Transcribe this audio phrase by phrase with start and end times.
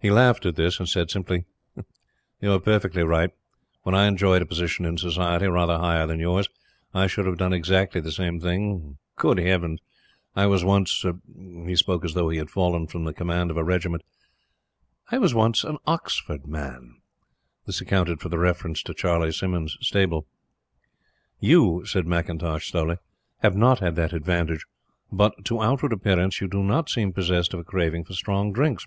[0.00, 1.44] He laughed at this, and said simply:
[2.40, 3.28] "You are perfectly right.
[3.82, 6.48] When I enjoyed a position in society, rather higher than yours,
[6.94, 9.80] I should have done exactly the same thing, Good Heavens!
[10.34, 11.04] I was once"
[11.66, 14.02] he spoke as though he had fallen from the Command of a Regiment
[15.10, 16.94] "an Oxford Man!"
[17.66, 20.26] This accounted for the reference to Charley Symonds' stable.
[21.38, 22.96] "You," said McIntosh, slowly,
[23.42, 24.64] "have not had that advantage;
[25.12, 28.86] but, to outward appearance, you do not seem possessed of a craving for strong drinks.